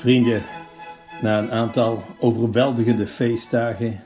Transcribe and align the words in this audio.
Vrienden, 0.00 0.42
na 1.22 1.38
een 1.38 1.50
aantal 1.50 2.04
overweldigende 2.18 3.06
feestdagen, 3.06 4.00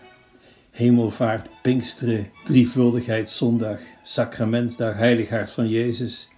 Hemelvaart, 0.71 1.49
Pinksteren, 1.63 2.31
Drievuldigheid, 2.45 3.31
Zondag, 3.31 3.79
Sacramentdag, 4.03 4.97
Heiligheid 4.97 5.51
van 5.51 5.69
Jezus, 5.69 6.29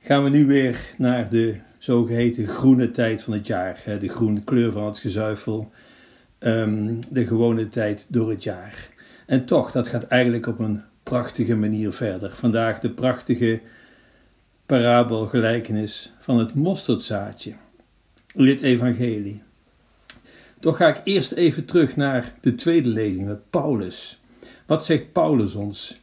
gaan 0.00 0.24
we 0.24 0.30
nu 0.30 0.46
weer 0.46 0.80
naar 0.98 1.30
de 1.30 1.56
zogeheten 1.78 2.46
groene 2.46 2.90
tijd 2.90 3.22
van 3.22 3.32
het 3.32 3.46
jaar, 3.46 3.82
de 3.98 4.08
groene 4.08 4.42
kleur 4.44 4.72
van 4.72 4.86
het 4.86 4.98
gezuivel, 4.98 5.70
ehm, 6.38 6.94
de 7.10 7.26
gewone 7.26 7.68
tijd 7.68 8.06
door 8.08 8.30
het 8.30 8.42
jaar. 8.42 8.88
En 9.26 9.44
toch, 9.44 9.70
dat 9.70 9.88
gaat 9.88 10.04
eigenlijk 10.04 10.46
op 10.46 10.58
een 10.58 10.82
prachtige 11.02 11.56
manier 11.56 11.92
verder. 11.92 12.30
Vandaag 12.34 12.80
de 12.80 12.90
prachtige 12.90 13.60
parabelgelijkenis 14.66 16.12
van 16.20 16.38
het 16.38 16.54
mosterdzaadje 16.54 17.52
dit 18.34 18.60
evangelie. 18.60 19.42
Toch 20.60 20.76
ga 20.76 20.88
ik 20.88 21.00
eerst 21.04 21.32
even 21.32 21.64
terug 21.64 21.96
naar 21.96 22.34
de 22.40 22.54
tweede 22.54 22.88
lezing 22.88 23.26
met 23.26 23.50
Paulus. 23.50 24.20
Wat 24.66 24.84
zegt 24.84 25.12
Paulus 25.12 25.54
ons? 25.54 26.00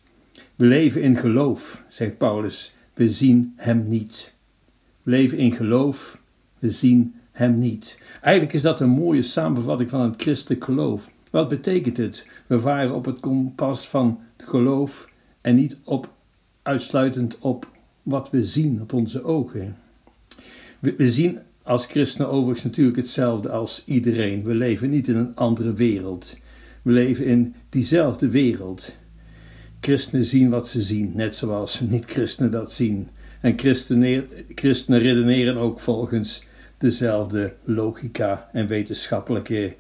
We 0.55 0.65
leven 0.65 1.01
in 1.01 1.15
geloof, 1.15 1.83
zegt 1.87 2.17
Paulus. 2.17 2.73
We 2.93 3.09
zien 3.09 3.53
hem 3.55 3.87
niet. 3.87 4.33
We 5.03 5.11
leven 5.11 5.37
in 5.37 5.51
geloof, 5.51 6.21
we 6.59 6.71
zien 6.71 7.15
hem 7.31 7.59
niet. 7.59 8.01
Eigenlijk 8.21 8.53
is 8.53 8.61
dat 8.61 8.79
een 8.79 8.89
mooie 8.89 9.21
samenvatting 9.21 9.89
van 9.89 10.01
het 10.01 10.21
christelijk 10.21 10.63
geloof. 10.63 11.09
Wat 11.29 11.49
betekent 11.49 11.97
het? 11.97 12.27
We 12.47 12.59
varen 12.59 12.95
op 12.95 13.05
het 13.05 13.19
kompas 13.19 13.87
van 13.87 14.19
het 14.37 14.47
geloof 14.47 15.09
en 15.41 15.55
niet 15.55 15.77
op, 15.83 16.09
uitsluitend 16.61 17.37
op 17.39 17.67
wat 18.03 18.29
we 18.29 18.43
zien, 18.43 18.81
op 18.81 18.93
onze 18.93 19.23
ogen. 19.23 19.77
We, 20.79 20.93
we 20.97 21.11
zien 21.11 21.39
als 21.63 21.85
christenen 21.85 22.29
overigens 22.29 22.63
natuurlijk 22.63 22.97
hetzelfde 22.97 23.49
als 23.49 23.83
iedereen. 23.85 24.43
We 24.43 24.53
leven 24.53 24.89
niet 24.89 25.07
in 25.07 25.15
een 25.15 25.35
andere 25.35 25.73
wereld. 25.73 26.37
We 26.81 26.91
leven 26.91 27.25
in 27.25 27.55
diezelfde 27.69 28.29
wereld. 28.29 28.95
Christenen 29.81 30.25
zien 30.25 30.49
wat 30.49 30.67
ze 30.67 30.81
zien, 30.81 31.11
net 31.15 31.35
zoals 31.35 31.79
niet-christenen 31.79 32.51
dat 32.51 32.71
zien. 32.71 33.07
En 33.41 33.57
christenen 34.55 34.99
redeneren 34.99 35.57
ook 35.57 35.79
volgens 35.79 36.43
dezelfde 36.77 37.53
logica 37.63 38.49
en 38.53 38.67
wetenschappelijke 38.67 39.75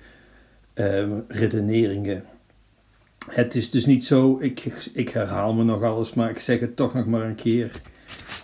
uh, 0.75 1.17
redeneringen. 1.27 2.23
Het 3.29 3.55
is 3.55 3.69
dus 3.69 3.85
niet 3.85 4.05
zo, 4.05 4.37
ik, 4.41 4.65
ik 4.93 5.09
herhaal 5.09 5.53
me 5.53 5.63
nog 5.63 5.83
alles, 5.83 6.13
maar 6.13 6.29
ik 6.29 6.39
zeg 6.39 6.59
het 6.59 6.75
toch 6.75 6.93
nog 6.93 7.05
maar 7.05 7.25
een 7.25 7.35
keer. 7.35 7.81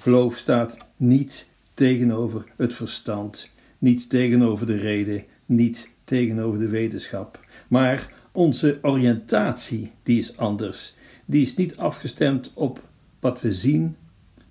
Geloof 0.01 0.37
staat 0.37 0.77
niet 0.95 1.49
tegenover 1.75 2.45
het 2.57 2.73
verstand, 2.73 3.51
niet 3.77 4.09
tegenover 4.09 4.65
de 4.65 4.77
reden, 4.77 5.23
niet 5.45 5.93
tegenover 6.03 6.59
de 6.59 6.69
wetenschap. 6.69 7.39
Maar 7.67 8.13
onze 8.31 8.79
oriëntatie, 8.81 9.91
die 10.03 10.19
is 10.19 10.37
anders. 10.37 10.95
Die 11.25 11.41
is 11.41 11.55
niet 11.55 11.77
afgestemd 11.77 12.51
op 12.53 12.81
wat 13.19 13.41
we 13.41 13.51
zien, 13.51 13.95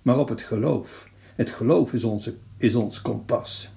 maar 0.01 0.19
op 0.19 0.29
het 0.29 0.41
geloof. 0.41 1.09
Het 1.35 1.49
geloof 1.49 1.93
is, 1.93 2.03
onze, 2.03 2.35
is 2.57 2.75
ons 2.75 3.01
kompas. 3.01 3.69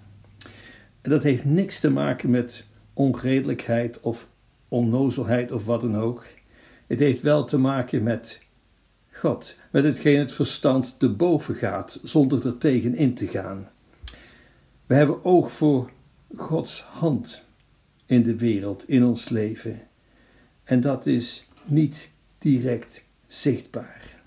En 1.01 1.11
dat 1.11 1.23
heeft 1.23 1.45
niks 1.45 1.81
te 1.81 1.91
maken 1.91 2.31
met 2.31 2.69
onredelijkheid 2.93 4.01
of 4.01 4.29
onnozelheid 4.69 5.53
of 5.53 5.65
wat 5.65 5.81
dan 5.81 5.97
ook. 5.97 6.27
Het 6.87 7.01
heeft 7.01 7.21
wel 7.21 7.45
te 7.45 7.59
maken 7.59 8.03
met 8.03 8.43
God, 9.19 9.59
met 9.71 9.85
hetgeen 9.85 10.19
het 10.19 10.33
verstand 10.33 10.99
te 10.99 11.09
boven 11.09 11.55
gaat, 11.55 12.01
zonder 12.03 12.47
er 12.47 12.59
tegen 12.59 12.95
in 12.95 13.15
te 13.15 13.27
gaan. 13.27 13.69
We 14.87 14.95
hebben 14.95 15.25
oog 15.25 15.53
voor 15.53 15.91
Gods 16.37 16.81
hand 16.81 17.45
in 18.07 18.23
de 18.23 18.37
wereld, 18.37 18.89
in 18.89 19.05
ons 19.05 19.29
leven. 19.29 19.81
En 20.65 20.81
dat 20.81 21.07
is 21.07 21.47
niet 21.65 22.11
direct 22.39 23.05
zichtbaar. 23.27 24.23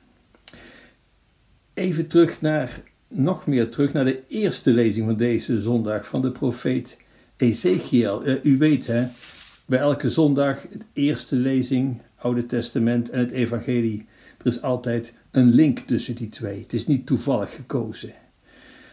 Even 1.73 2.07
terug 2.07 2.41
naar, 2.41 2.81
nog 3.07 3.47
meer 3.47 3.69
terug 3.69 3.93
naar 3.93 4.05
de 4.05 4.23
eerste 4.27 4.71
lezing 4.71 5.05
van 5.05 5.17
deze 5.17 5.61
zondag 5.61 6.07
van 6.07 6.21
de 6.21 6.31
profeet 6.31 6.97
Ezekiel. 7.37 8.27
Uh, 8.27 8.43
u 8.43 8.57
weet 8.57 8.87
hè, 8.87 9.07
bij 9.65 9.79
elke 9.79 10.09
zondag, 10.09 10.61
de 10.61 10.85
eerste 10.93 11.35
lezing, 11.35 12.01
Oude 12.15 12.45
Testament 12.45 13.09
en 13.09 13.19
het 13.19 13.31
Evangelie 13.31 14.09
er 14.41 14.47
is 14.47 14.61
altijd 14.61 15.13
een 15.31 15.49
link 15.49 15.79
tussen 15.79 16.15
die 16.15 16.29
twee. 16.29 16.61
Het 16.61 16.73
is 16.73 16.87
niet 16.87 17.05
toevallig 17.05 17.55
gekozen. 17.55 18.13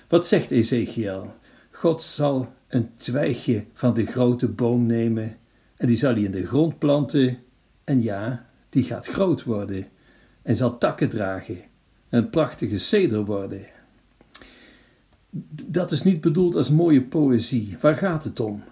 Wat 0.09 0.27
zegt 0.27 0.51
Ezekiel? 0.51 1.35
God 1.71 2.03
zal 2.03 2.53
een 2.69 2.91
twijgje 2.97 3.65
van 3.75 3.95
de 3.95 4.07
grote 4.07 4.49
boom 4.49 4.87
nemen 4.87 5.37
en 5.77 5.87
die 5.87 5.97
zal 5.97 6.13
hij 6.13 6.23
in 6.23 6.31
de 6.31 6.47
grond 6.47 6.79
planten. 6.79 7.39
En 7.85 8.03
ja, 8.03 8.47
die 8.69 8.83
gaat 8.85 9.07
groot 9.07 9.45
worden 9.45 9.87
en 10.43 10.57
zal 10.57 10.79
takken 10.79 11.09
dragen. 11.09 11.59
Een 12.09 12.31
prachtige 12.31 12.79
ceder 12.79 13.25
worden. 13.25 13.67
Dat 15.67 15.91
is 15.91 16.03
niet 16.03 16.21
bedoeld 16.21 16.55
als 16.55 16.71
mooie 16.71 17.03
poëzie. 17.03 17.77
Waar 17.81 17.97
gaat 17.97 18.25
het 18.25 18.41
om? 18.41 18.63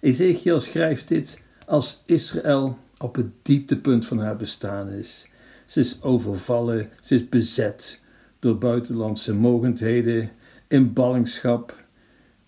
Ezekiel 0.00 0.60
schrijft 0.60 1.08
dit 1.08 1.42
als 1.66 2.02
Israël 2.06 2.78
op 2.98 3.14
het 3.14 3.26
dieptepunt 3.42 4.06
van 4.06 4.18
haar 4.18 4.36
bestaan 4.36 4.88
is. 4.88 5.26
Ze 5.66 5.80
is 5.80 6.02
overvallen, 6.02 6.88
ze 7.00 7.14
is 7.14 7.28
bezet 7.28 8.00
door 8.38 8.58
buitenlandse 8.58 9.34
mogendheden, 9.34 10.30
in 10.68 10.92
ballingschap, 10.92 11.76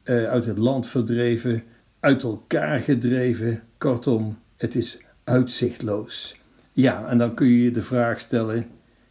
uh, 0.04 0.24
uit 0.24 0.44
het 0.44 0.58
land 0.58 0.86
verdreven, 0.86 1.62
uit 2.00 2.22
elkaar 2.22 2.80
gedreven. 2.80 3.62
Kortom, 3.78 4.38
het 4.56 4.74
is 4.74 4.98
uitzichtloos. 5.24 6.40
Ja, 6.72 7.08
en 7.08 7.18
dan 7.18 7.34
kun 7.34 7.46
je 7.46 7.62
je 7.62 7.70
de 7.70 7.82
vraag 7.82 8.18
stellen: 8.18 8.66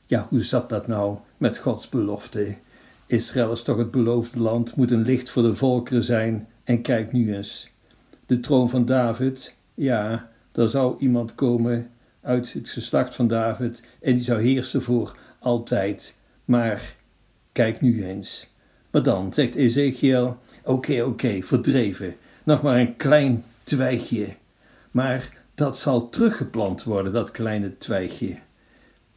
ja, 0.06 0.28
hoe 0.30 0.42
zat 0.42 0.70
dat 0.70 0.88
nou 0.88 1.18
met 1.38 1.58
Gods 1.58 1.90
belofte? 1.90 2.56
Israël 3.06 3.52
is 3.52 3.64
toch 3.64 3.78
het 3.78 3.92
beloofde 3.92 4.40
land, 4.40 4.76
moet 4.76 4.92
een 4.92 5.06
licht 5.06 5.30
voor 5.30 5.44
de 5.44 5.56
volkeren 5.56 6.04
zijn. 6.04 6.48
En 6.64 6.82
kijk 6.82 7.12
nu 7.12 7.36
eens. 7.36 7.70
De 8.26 8.40
troon 8.40 8.70
van 8.70 8.86
David, 8.86 9.56
ja, 9.74 10.30
daar 10.52 10.70
zou 10.70 10.96
iemand 11.00 11.36
komen 11.36 11.90
uit 12.24 12.54
het 12.54 12.70
geslacht 12.70 13.16
van 13.16 13.28
David 13.28 13.84
en 14.02 14.14
die 14.14 14.24
zou 14.24 14.42
heersen 14.42 14.82
voor 14.82 15.18
altijd. 15.40 16.18
Maar 16.46 16.96
kijk 17.52 17.82
nu 17.82 18.06
eens. 18.06 18.52
Maar 18.92 19.04
dan, 19.04 19.34
zegt 19.34 19.56
Ezekiel, 19.56 20.38
oké, 20.64 21.04
oké, 21.04 21.42
verdreven. 21.42 22.16
Nog 22.44 22.62
maar 22.62 22.80
een 22.80 22.96
klein 22.96 23.44
twijgje. 23.64 24.28
Maar 24.92 25.38
dat 25.56 25.78
zal 25.78 26.10
teruggeplant 26.10 26.84
worden, 26.84 27.14
dat 27.14 27.32
kleine 27.32 27.78
twijgje. 27.78 28.36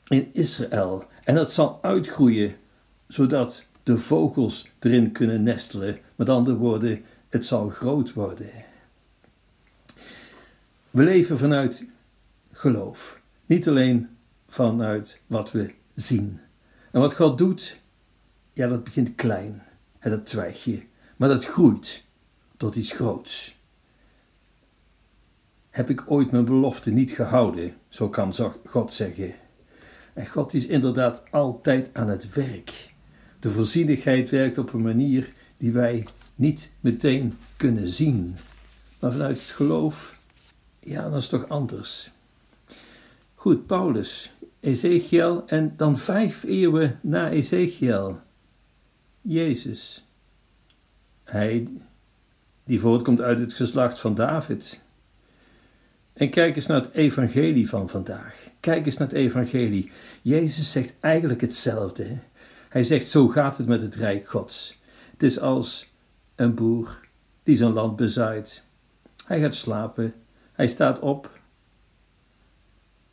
In 0.08 0.28
Israël. 0.32 1.04
En 1.24 1.34
dat 1.34 1.52
zal 1.52 1.78
uitgroeien, 1.82 2.54
zodat 3.08 3.66
de 3.82 3.98
vogels 3.98 4.68
erin 4.78 5.12
kunnen 5.12 5.42
nestelen. 5.42 5.98
Met 6.16 6.28
andere 6.28 6.56
woorden, 6.56 7.04
het 7.28 7.44
zal 7.44 7.68
groot 7.68 8.12
worden. 8.12 8.50
We 10.90 11.02
leven 11.02 11.38
vanuit 11.38 11.86
geloof. 12.56 13.22
Niet 13.46 13.68
alleen 13.68 14.08
vanuit 14.48 15.20
wat 15.26 15.52
we 15.52 15.74
zien. 15.94 16.40
En 16.90 17.00
wat 17.00 17.14
God 17.14 17.38
doet, 17.38 17.80
ja, 18.52 18.68
dat 18.68 18.84
begint 18.84 19.14
klein, 19.14 19.62
hè, 19.98 20.10
dat 20.10 20.26
twijgje, 20.26 20.82
maar 21.16 21.28
dat 21.28 21.44
groeit 21.44 22.04
tot 22.56 22.76
iets 22.76 22.92
groots. 22.92 23.58
Heb 25.70 25.90
ik 25.90 26.10
ooit 26.10 26.30
mijn 26.30 26.44
belofte 26.44 26.90
niet 26.90 27.10
gehouden, 27.10 27.74
zo 27.88 28.08
kan 28.08 28.34
God 28.64 28.92
zeggen. 28.92 29.34
En 30.14 30.26
God 30.26 30.54
is 30.54 30.66
inderdaad 30.66 31.22
altijd 31.30 31.90
aan 31.92 32.08
het 32.08 32.34
werk. 32.34 32.94
De 33.40 33.50
voorzienigheid 33.50 34.30
werkt 34.30 34.58
op 34.58 34.72
een 34.72 34.82
manier 34.82 35.32
die 35.56 35.72
wij 35.72 36.06
niet 36.34 36.72
meteen 36.80 37.38
kunnen 37.56 37.88
zien. 37.88 38.36
Maar 39.00 39.12
vanuit 39.12 39.38
het 39.38 39.50
geloof, 39.50 40.18
ja, 40.80 41.08
dat 41.08 41.20
is 41.20 41.28
toch 41.28 41.48
anders. 41.48 42.14
Goed, 43.46 43.66
Paulus, 43.66 44.32
Ezekiel 44.60 45.46
en 45.46 45.74
dan 45.76 45.98
vijf 45.98 46.42
eeuwen 46.42 46.98
na 47.02 47.30
Ezekiel, 47.30 48.20
Jezus. 49.20 50.06
Hij 51.24 51.68
die 52.64 52.80
voortkomt 52.80 53.20
uit 53.20 53.38
het 53.38 53.54
geslacht 53.54 53.98
van 53.98 54.14
David. 54.14 54.82
En 56.12 56.30
kijk 56.30 56.56
eens 56.56 56.66
naar 56.66 56.80
het 56.80 56.92
evangelie 56.92 57.68
van 57.68 57.88
vandaag. 57.88 58.48
Kijk 58.60 58.86
eens 58.86 58.96
naar 58.96 59.08
het 59.08 59.16
evangelie. 59.16 59.90
Jezus 60.22 60.72
zegt 60.72 60.94
eigenlijk 61.00 61.40
hetzelfde. 61.40 62.18
Hij 62.68 62.82
zegt, 62.82 63.08
zo 63.08 63.28
gaat 63.28 63.56
het 63.56 63.66
met 63.66 63.82
het 63.82 63.94
rijk 63.94 64.28
gods. 64.28 64.80
Het 65.10 65.22
is 65.22 65.40
als 65.40 65.92
een 66.34 66.54
boer 66.54 67.00
die 67.42 67.56
zijn 67.56 67.72
land 67.72 67.96
bezaait. 67.96 68.64
Hij 69.26 69.40
gaat 69.40 69.54
slapen, 69.54 70.14
hij 70.52 70.66
staat 70.66 70.98
op 70.98 71.44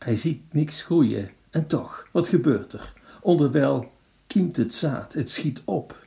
hij 0.04 0.16
ziet 0.16 0.54
niks 0.54 0.84
groeien. 0.84 1.30
En 1.50 1.68
toch, 1.68 2.08
wat 2.12 2.28
gebeurt 2.28 2.74
er? 2.74 2.94
Onderwijl 3.22 3.92
kiemt 4.28 4.58
het 4.58 4.74
zaad, 4.74 5.14
het 5.14 5.32
schiet 5.32 5.62
op. 5.66 6.06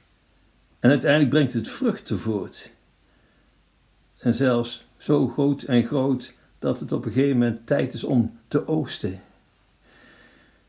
En 0.80 0.90
uiteindelijk 0.90 1.30
brengt 1.30 1.52
het 1.52 1.68
vruchten 1.68 2.18
voort. 2.18 2.70
En 4.18 4.34
zelfs 4.34 4.86
zo 4.96 5.28
groot 5.28 5.62
en 5.62 5.84
groot 5.84 6.32
dat 6.58 6.80
het 6.80 6.92
op 6.92 7.04
een 7.04 7.12
gegeven 7.12 7.38
moment 7.38 7.66
tijd 7.66 7.92
is 7.92 8.04
om 8.04 8.38
te 8.48 8.68
oosten. 8.68 9.20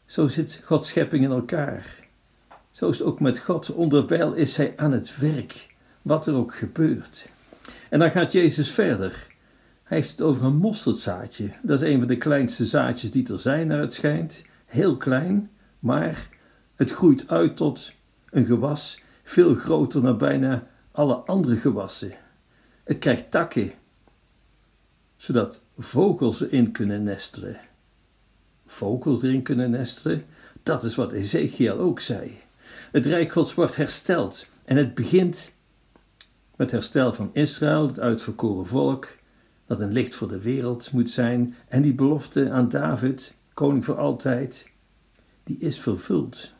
Zo 0.06 0.28
zit 0.28 0.62
Gods 0.64 0.90
schepping 0.90 1.24
in 1.24 1.32
elkaar. 1.32 2.08
Zo 2.72 2.90
is 2.90 2.98
het 2.98 3.08
ook 3.08 3.20
met 3.20 3.40
God. 3.40 3.70
Onderwijl 3.70 4.34
is 4.34 4.58
hij 4.58 4.74
aan 4.76 4.92
het 4.92 5.18
werk, 5.18 5.76
wat 6.02 6.28
er 6.28 6.34
ook 6.34 6.56
gebeurt. 6.56 7.30
En 7.90 8.00
dan 8.00 8.12
gaat 8.12 8.32
Jezus 8.32 8.72
verder. 8.72 9.28
Hij 9.88 9.98
heeft 9.98 10.12
het 10.12 10.22
over 10.22 10.44
een 10.44 10.56
mosterdzaadje. 10.56 11.52
Dat 11.62 11.82
is 11.82 11.90
een 11.90 12.00
van 12.00 12.08
de 12.08 12.18
kleinste 12.18 12.66
zaadjes 12.66 13.12
die 13.12 13.32
er 13.32 13.40
zijn, 13.40 13.68
naar 13.68 13.80
het 13.80 13.94
schijnt. 13.94 14.42
Heel 14.66 14.98
klein, 14.98 15.50
maar 15.80 16.30
het 16.76 16.92
groeit 16.92 17.28
uit 17.28 17.56
tot 17.58 17.94
een 18.30 18.46
gewas 18.46 19.02
veel 19.24 19.56
groter 19.56 20.02
dan 20.02 20.18
bijna 20.18 20.68
alle 20.92 21.14
andere 21.14 21.56
gewassen. 21.56 22.12
Het 22.84 23.00
krijgt 23.00 23.32
takken, 23.32 23.72
zodat 25.18 25.62
vogels 25.78 26.42
erin 26.42 26.72
kunnen 26.72 27.04
nestelen. 27.04 27.60
Vogels 28.66 29.24
erin 29.24 29.42
kunnen 29.42 29.70
nestelen, 29.70 30.24
dat 30.64 30.84
is 30.84 30.96
wat 30.96 31.12
Ezekiel 31.12 31.78
ook 31.78 32.00
zei. 32.00 32.38
Het 32.92 33.06
Rijk 33.06 33.32
Gods 33.32 33.54
wordt 33.54 33.76
hersteld 33.76 34.50
en 34.66 34.78
het 34.78 34.94
begint 34.96 35.54
met 36.56 36.72
herstel 36.72 37.14
van 37.14 37.30
Israël, 37.34 37.88
het 37.88 38.00
uitverkoren 38.00 38.68
volk, 38.68 39.16
dat 39.68 39.80
een 39.80 39.92
licht 39.92 40.16
voor 40.16 40.28
de 40.28 40.42
wereld 40.42 40.92
moet 40.92 41.10
zijn, 41.10 41.56
en 41.68 41.82
die 41.82 41.94
belofte 41.94 42.52
aan 42.52 42.70
David, 42.70 43.34
koning 43.54 43.86
voor 43.86 43.98
altijd, 43.98 44.72
die 45.44 45.58
is 45.60 45.80
vervuld. 45.80 46.54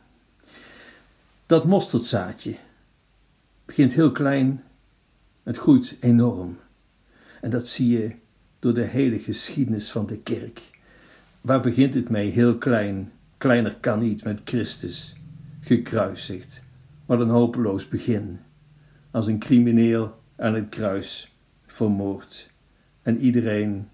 Dat 1.46 1.64
mosterdzaadje 1.64 2.54
begint 3.64 3.92
heel 3.92 4.12
klein, 4.12 4.64
het 5.42 5.56
groeit 5.56 5.96
enorm. 6.00 6.58
En 7.40 7.50
dat 7.50 7.68
zie 7.68 7.98
je 7.98 8.12
door 8.58 8.74
de 8.74 8.84
hele 8.84 9.18
geschiedenis 9.18 9.90
van 9.90 10.06
de 10.06 10.18
kerk. 10.18 10.70
Waar 11.40 11.60
begint 11.60 11.94
het 11.94 12.08
mee? 12.08 12.30
Heel 12.30 12.58
klein. 12.58 13.12
Kleiner 13.36 13.76
kan 13.80 13.98
niet 13.98 14.24
met 14.24 14.40
Christus. 14.44 15.16
Gekruisigd. 15.60 16.62
Wat 17.06 17.20
een 17.20 17.28
hopeloos 17.28 17.88
begin. 17.88 18.38
Als 19.10 19.26
een 19.26 19.38
crimineel 19.38 20.18
aan 20.36 20.54
het 20.54 20.68
kruis 20.68 21.34
vermoord. 21.66 22.50
En 23.08 23.18
iedereen 23.18 23.88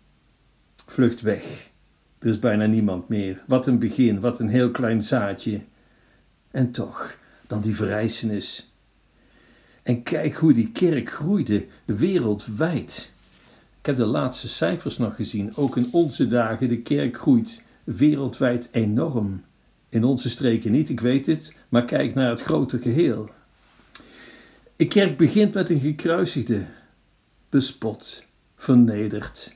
vlucht 0.87 1.21
weg. 1.21 1.71
Er 2.19 2.29
is 2.29 2.39
bijna 2.39 2.67
niemand 2.67 3.09
meer. 3.09 3.43
Wat 3.47 3.67
een 3.67 3.79
begin, 3.79 4.21
wat 4.21 4.41
een 4.41 4.49
heel 4.49 4.71
klein 4.71 5.03
zaadje. 5.03 5.61
En 6.51 6.71
toch, 6.71 7.17
dan 7.47 7.61
die 7.61 7.77
verrijzenis. 7.77 8.73
En 9.83 10.03
kijk 10.03 10.35
hoe 10.35 10.53
die 10.53 10.73
kerk 10.73 11.11
groeide 11.11 11.67
wereldwijd. 11.85 13.13
Ik 13.81 13.87
heb 13.87 13.97
de 13.97 14.05
laatste 14.05 14.49
cijfers 14.49 14.99
nog 14.99 15.17
gezien. 15.17 15.57
Ook 15.57 15.77
in 15.77 15.89
onze 15.93 16.27
dagen, 16.27 16.69
de 16.69 16.83
kerk 16.83 17.17
groeit 17.17 17.63
wereldwijd 17.85 18.69
enorm. 18.73 19.43
In 19.89 20.05
onze 20.05 20.31
streken 20.31 20.73
niet, 20.73 20.89
ik 20.89 21.01
weet 21.01 21.27
het, 21.27 21.53
maar 21.69 21.85
kijk 21.85 22.15
naar 22.15 22.31
het 22.31 22.43
grote 22.43 22.79
geheel. 22.79 23.31
De 24.77 24.87
kerk 24.87 25.17
begint 25.17 25.55
met 25.55 25.71
een 25.71 25.81
gekruisigde, 25.81 26.65
bespot, 27.49 28.25
vernederd. 28.65 29.55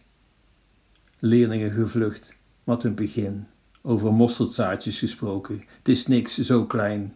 Leerlingen 1.19 1.71
gevlucht, 1.71 2.37
wat 2.65 2.85
een 2.85 2.95
begin. 2.95 3.47
Over 3.83 4.13
mosterdzaadjes 4.13 4.99
gesproken. 4.99 5.65
Het 5.79 5.89
is 5.89 6.07
niks 6.07 6.39
zo 6.39 6.67
klein. 6.67 7.15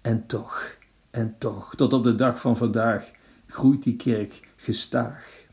En 0.00 0.26
toch, 0.26 0.76
en 1.10 1.34
toch, 1.38 1.74
tot 1.74 1.92
op 1.92 2.04
de 2.04 2.14
dag 2.14 2.40
van 2.40 2.56
vandaag 2.56 3.10
groeit 3.46 3.82
die 3.82 3.96
kerk 3.96 4.40
gestaag. 4.56 5.44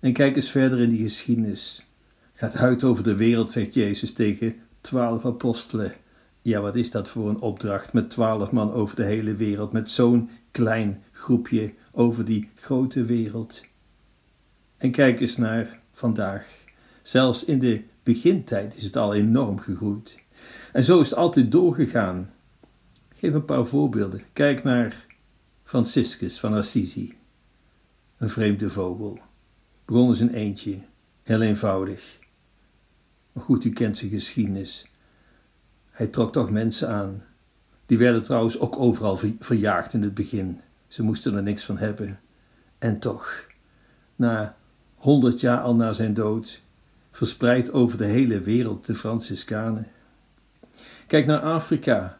En 0.00 0.12
kijk 0.12 0.36
eens 0.36 0.50
verder 0.50 0.80
in 0.80 0.90
die 0.90 1.02
geschiedenis. 1.02 1.86
Gaat 2.34 2.56
uit 2.56 2.84
over 2.84 3.04
de 3.04 3.16
wereld, 3.16 3.50
zegt 3.50 3.74
Jezus 3.74 4.12
tegen 4.12 4.56
twaalf 4.80 5.24
apostelen. 5.24 5.92
Ja, 6.42 6.60
wat 6.60 6.76
is 6.76 6.90
dat 6.90 7.08
voor 7.08 7.28
een 7.28 7.40
opdracht 7.40 7.92
met 7.92 8.10
twaalf 8.10 8.50
man 8.50 8.72
over 8.72 8.96
de 8.96 9.04
hele 9.04 9.34
wereld, 9.34 9.72
met 9.72 9.90
zo'n 9.90 10.30
klein 10.50 11.02
groepje 11.12 11.74
over 11.92 12.24
die 12.24 12.50
grote 12.54 13.04
wereld. 13.04 13.67
En 14.78 14.90
kijk 14.90 15.20
eens 15.20 15.36
naar 15.36 15.78
vandaag. 15.92 16.64
Zelfs 17.02 17.44
in 17.44 17.58
de 17.58 17.82
begintijd 18.02 18.76
is 18.76 18.82
het 18.82 18.96
al 18.96 19.14
enorm 19.14 19.58
gegroeid. 19.58 20.16
En 20.72 20.84
zo 20.84 21.00
is 21.00 21.10
het 21.10 21.18
altijd 21.18 21.52
doorgegaan. 21.52 22.32
geef 23.14 23.34
een 23.34 23.44
paar 23.44 23.66
voorbeelden. 23.66 24.22
Kijk 24.32 24.64
naar 24.64 25.06
Franciscus 25.62 26.38
van 26.38 26.54
Assisi, 26.54 27.18
een 28.16 28.30
vreemde 28.30 28.70
vogel. 28.70 29.18
Begon 29.84 30.08
als 30.08 30.20
een 30.20 30.34
eentje, 30.34 30.78
heel 31.22 31.40
eenvoudig. 31.40 32.18
Maar 33.32 33.44
goed, 33.44 33.64
u 33.64 33.72
kent 33.72 33.96
zijn 33.96 34.10
geschiedenis. 34.10 34.86
Hij 35.90 36.06
trok 36.06 36.32
toch 36.32 36.50
mensen 36.50 36.88
aan. 36.88 37.24
Die 37.86 37.98
werden 37.98 38.22
trouwens 38.22 38.58
ook 38.58 38.78
overal 38.78 39.18
verjaagd 39.38 39.94
in 39.94 40.02
het 40.02 40.14
begin. 40.14 40.60
Ze 40.86 41.02
moesten 41.02 41.34
er 41.34 41.42
niks 41.42 41.64
van 41.64 41.78
hebben. 41.78 42.20
En 42.78 42.98
toch, 42.98 43.46
na 44.16 44.56
honderd 44.98 45.40
jaar 45.40 45.60
al 45.60 45.74
na 45.74 45.92
zijn 45.92 46.14
dood, 46.14 46.60
verspreid 47.10 47.72
over 47.72 47.98
de 47.98 48.04
hele 48.04 48.40
wereld 48.40 48.86
de 48.86 48.94
Franciscanen. 48.94 49.86
Kijk 51.06 51.26
naar 51.26 51.40
Afrika. 51.40 52.18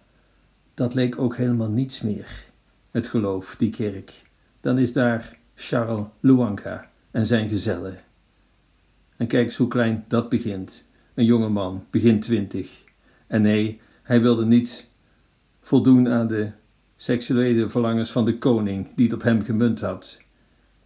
Dat 0.75 0.95
leek 0.95 1.19
ook 1.19 1.37
helemaal 1.37 1.69
niets 1.69 2.01
meer, 2.01 2.45
het 2.91 3.07
geloof, 3.07 3.55
die 3.59 3.71
kerk. 3.71 4.23
Dan 4.61 4.79
is 4.79 4.93
daar 4.93 5.39
Charles 5.55 6.07
Luanga 6.21 6.91
en 7.11 7.27
zijn 7.27 7.49
gezellen. 7.49 7.99
En 9.17 9.27
kijk 9.27 9.45
eens 9.45 9.57
hoe 9.57 9.69
klein 9.69 10.05
dat 10.09 10.29
begint. 10.29 10.85
Een 11.15 11.25
jonge 11.25 11.49
man, 11.49 11.85
begin 11.91 12.21
twintig. 12.21 12.85
En 13.27 13.43
nee, 13.43 13.81
hij 14.03 14.21
wilde 14.21 14.45
niet 14.45 14.89
voldoen 15.61 16.09
aan 16.09 16.29
de 16.29 16.51
seksuele 16.97 17.69
verlangens 17.69 18.11
van 18.11 18.25
de 18.25 18.39
koning 18.39 18.87
die 18.95 19.05
het 19.05 19.15
op 19.15 19.23
hem 19.23 19.43
gemunt 19.43 19.81
had. 19.81 20.19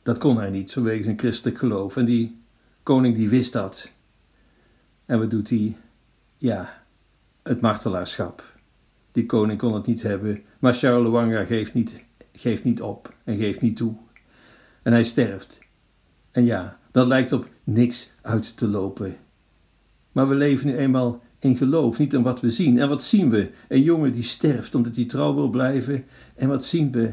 Dat 0.02 0.18
kon 0.18 0.36
hij 0.36 0.50
niet, 0.50 0.72
vanwege 0.72 1.02
zijn 1.02 1.18
christelijk 1.18 1.58
geloof. 1.58 1.96
En 1.96 2.04
die 2.04 2.40
koning 2.82 3.14
die 3.16 3.28
wist 3.28 3.52
dat. 3.52 3.90
En 5.06 5.18
wat 5.18 5.30
doet 5.30 5.50
hij? 5.50 5.76
Ja, 6.36 6.82
het 7.42 7.60
martelaarschap. 7.60 8.52
Die 9.12 9.26
koning 9.26 9.58
kon 9.58 9.74
het 9.74 9.86
niet 9.86 10.02
hebben, 10.02 10.42
maar 10.58 10.74
Charles 10.74 11.46
geeft 11.46 11.74
niet, 11.74 12.04
geeft 12.32 12.64
niet 12.64 12.82
op 12.82 13.14
en 13.24 13.36
geeft 13.36 13.60
niet 13.60 13.76
toe. 13.76 13.94
En 14.82 14.92
hij 14.92 15.04
sterft. 15.04 15.58
En 16.30 16.44
ja, 16.44 16.78
dat 16.90 17.06
lijkt 17.06 17.32
op 17.32 17.48
niks 17.64 18.12
uit 18.20 18.56
te 18.56 18.68
lopen. 18.68 19.16
Maar 20.12 20.28
we 20.28 20.34
leven 20.34 20.66
nu 20.66 20.76
eenmaal 20.76 21.22
in 21.38 21.56
geloof, 21.56 21.98
niet 21.98 22.12
in 22.12 22.22
wat 22.22 22.40
we 22.40 22.50
zien. 22.50 22.78
En 22.78 22.88
wat 22.88 23.02
zien 23.02 23.30
we? 23.30 23.50
Een 23.68 23.82
jongen 23.82 24.12
die 24.12 24.22
sterft 24.22 24.74
omdat 24.74 24.96
hij 24.96 25.04
trouw 25.04 25.34
wil 25.34 25.48
blijven. 25.48 26.04
En 26.34 26.48
wat 26.48 26.64
zien 26.64 26.92
we? 26.92 27.12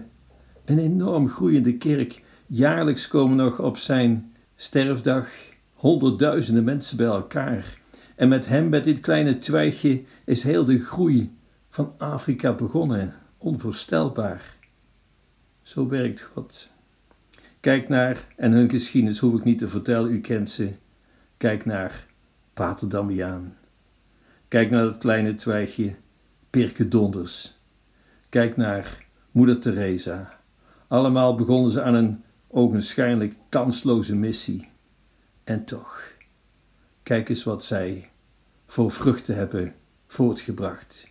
Een 0.65 0.79
enorm 0.79 1.27
groeiende 1.27 1.77
kerk. 1.77 2.23
Jaarlijks 2.51 3.07
komen 3.07 3.37
nog 3.37 3.59
op 3.59 3.77
zijn 3.77 4.33
sterfdag 4.55 5.29
honderdduizenden 5.73 6.63
mensen 6.63 6.97
bij 6.97 7.05
elkaar. 7.05 7.73
En 8.15 8.27
met 8.29 8.47
hem, 8.47 8.69
met 8.69 8.83
dit 8.83 8.99
kleine 8.99 9.37
twijgje, 9.37 10.03
is 10.25 10.43
heel 10.43 10.65
de 10.65 10.79
groei 10.79 11.37
van 11.69 11.93
Afrika 11.97 12.53
begonnen. 12.53 13.15
Onvoorstelbaar. 13.37 14.55
Zo 15.61 15.87
werkt 15.87 16.21
God. 16.21 16.69
Kijk 17.59 17.89
naar, 17.89 18.27
en 18.35 18.51
hun 18.51 18.69
geschiedenis 18.69 19.19
hoef 19.19 19.35
ik 19.35 19.43
niet 19.43 19.59
te 19.59 19.67
vertellen, 19.67 20.11
u 20.11 20.21
kent 20.21 20.49
ze. 20.49 20.73
Kijk 21.37 21.65
naar 21.65 22.05
Pater 22.53 22.89
Damiaan. 22.89 23.57
Kijk 24.47 24.69
naar 24.69 24.83
dat 24.83 24.97
kleine 24.97 25.35
twijgje 25.35 25.95
Pirke 26.49 26.87
Donders. 26.87 27.59
Kijk 28.29 28.57
naar 28.57 29.05
Moeder 29.31 29.59
Teresa. 29.59 30.39
Allemaal 30.87 31.35
begonnen 31.35 31.71
ze 31.71 31.81
aan 31.81 31.93
een 31.93 32.23
ogenschijnlijk 32.51 33.35
kansloze 33.49 34.15
missie. 34.15 34.69
En 35.43 35.63
toch, 35.63 36.11
kijk 37.03 37.29
eens 37.29 37.43
wat 37.43 37.65
zij 37.65 38.09
voor 38.67 38.91
vruchten 38.91 39.35
hebben 39.35 39.73
voortgebracht. 40.07 41.07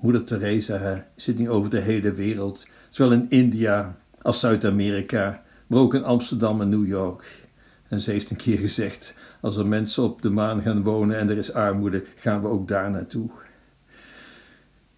Moeder 0.00 0.24
Teresa 0.24 1.06
zit 1.16 1.38
niet 1.38 1.48
over 1.48 1.70
de 1.70 1.80
hele 1.80 2.12
wereld, 2.12 2.66
zowel 2.88 3.12
in 3.12 3.26
India 3.28 3.96
als 4.22 4.40
Zuid-Amerika, 4.40 5.42
maar 5.66 5.78
ook 5.78 5.94
in 5.94 6.04
Amsterdam 6.04 6.60
en 6.60 6.68
New 6.68 6.86
York. 6.86 7.46
En 7.88 8.00
ze 8.00 8.10
heeft 8.10 8.30
een 8.30 8.36
keer 8.36 8.58
gezegd: 8.58 9.14
als 9.40 9.56
er 9.56 9.66
mensen 9.66 10.02
op 10.02 10.22
de 10.22 10.30
maan 10.30 10.62
gaan 10.62 10.82
wonen 10.82 11.18
en 11.18 11.28
er 11.28 11.36
is 11.36 11.52
armoede, 11.52 12.04
gaan 12.16 12.42
we 12.42 12.48
ook 12.48 12.68
daar 12.68 12.90
naartoe. 12.90 13.30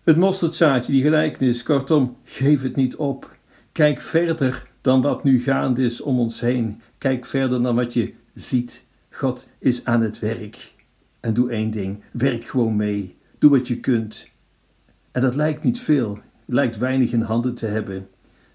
Het 0.03 0.17
mosterdzaadje, 0.17 0.93
die 0.93 1.03
gelijkenis, 1.03 1.63
kortom, 1.63 2.17
geef 2.25 2.63
het 2.63 2.77
niet 2.77 2.97
op. 2.97 3.37
Kijk 3.73 4.01
verder 4.01 4.73
dan 4.85 5.01
wat 5.01 5.25
nu 5.25 5.41
gaande 5.41 5.85
is 5.85 6.01
om 6.01 6.19
ons 6.19 6.41
heen. 6.41 6.81
Kijk 6.99 7.27
verder 7.27 7.63
dan 7.63 7.75
wat 7.75 7.93
je 7.93 8.13
ziet. 8.35 8.85
God 9.11 9.49
is 9.59 9.85
aan 9.85 10.01
het 10.01 10.19
werk. 10.19 10.73
En 11.21 11.35
doe 11.35 11.51
één 11.51 11.71
ding: 11.71 12.03
werk 12.13 12.45
gewoon 12.45 12.77
mee. 12.77 13.17
Doe 13.39 13.51
wat 13.51 13.69
je 13.69 13.81
kunt. 13.81 14.31
En 15.13 15.21
dat 15.21 15.35
lijkt 15.35 15.63
niet 15.63 15.81
veel, 15.81 16.19
lijkt 16.45 16.79
weinig 16.79 17.13
in 17.13 17.21
handen 17.21 17.55
te 17.55 17.67
hebben. 17.67 18.09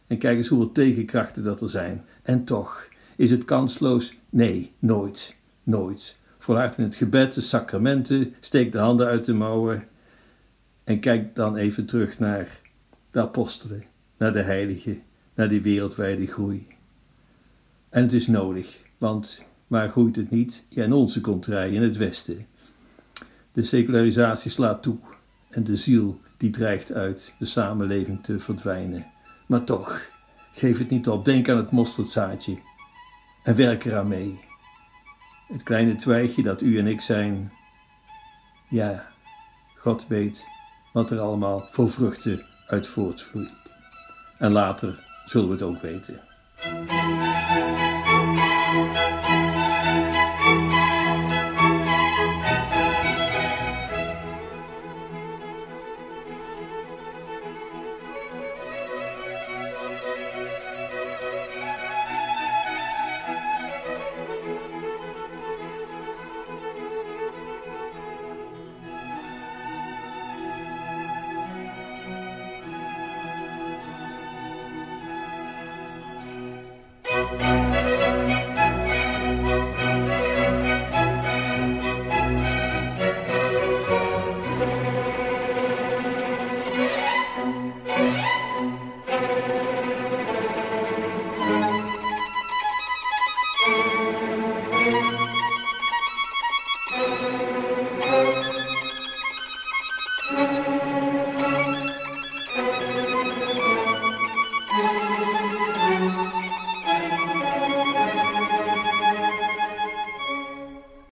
En 0.08 0.18
kijk 0.18 0.38
eens 0.38 0.48
hoeveel 0.48 0.72
tegenkrachten 0.72 1.44
dat 1.44 1.62
er 1.62 1.70
zijn. 1.70 2.06
En 2.22 2.44
toch, 2.44 2.88
Is 3.16 3.32
het 3.32 3.46
kansloos? 3.46 4.18
Nee, 4.30 4.72
nooit. 4.80 5.36
Nooit. 5.64 6.16
Volhard 6.38 6.78
in 6.78 6.84
het 6.84 6.96
gebed, 6.96 7.34
de 7.34 7.42
sacramenten, 7.42 8.34
steek 8.40 8.72
de 8.72 8.78
handen 8.78 9.08
uit 9.08 9.26
de 9.26 9.34
mouwen 9.34 9.84
en 10.84 11.00
kijk 11.00 11.36
dan 11.36 11.56
even 11.56 11.86
terug 11.86 12.20
naar 12.20 12.60
de 13.12 13.20
apostelen, 13.20 13.84
naar 14.18 14.34
de 14.34 14.42
heiligen, 14.42 15.02
naar 15.40 15.48
die 15.48 15.62
wereldwijde 15.62 16.28
groei. 16.28 16.68
En 17.90 18.02
het 18.02 18.14
is 18.14 18.28
nodig, 18.28 18.78
want 18.98 19.44
waar 19.68 19.90
groeit 19.90 20.16
het 20.16 20.30
niet? 20.30 20.66
In 20.70 20.94
onze 20.94 21.22
contrij, 21.22 21.72
in 21.72 21.82
het 21.82 21.98
Westen. 21.98 22.48
De 23.52 23.64
secularisatie 23.64 24.52
slaat 24.52 24.84
toe 24.84 24.98
en 25.50 25.64
de 25.64 25.76
ziel 25.76 26.20
die 26.38 26.50
dreigt 26.50 26.94
uit 26.94 27.36
de 27.40 27.46
samenleving 27.46 28.24
te 28.24 28.40
verdwijnen. 28.40 29.06
Maar 29.46 29.64
toch, 29.64 30.10
geef 30.52 30.78
het 30.78 30.90
niet 30.90 31.08
op, 31.08 31.26
denk 31.26 31.50
aan 31.50 31.58
het 31.58 31.72
mosterdzaadje 31.72 32.58
en 33.44 33.56
werk 33.56 33.86
eraan 33.86 34.08
mee. 34.08 34.40
Het 35.48 35.64
kleine 35.64 35.96
twijgje 35.96 36.42
dat 36.42 36.62
u 36.62 36.78
en 36.80 36.88
ik 36.88 37.02
zijn, 37.02 37.52
ja, 38.70 39.08
God 39.76 40.08
weet 40.08 40.46
wat 40.94 41.12
er 41.12 41.20
allemaal 41.20 41.68
voor 41.72 41.92
vruchten 41.92 42.46
uit 42.68 42.88
voortvloeit. 42.88 43.52
En 44.38 44.52
later 44.52 45.08
zullen 45.30 45.48
we 45.48 45.54
het 45.54 45.64
ook 45.64 45.82
weten. 45.82 46.29